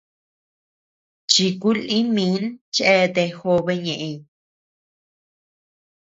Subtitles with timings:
[1.31, 2.35] Chiku lï min
[2.75, 4.15] cheatea jobe ñeʼeñ.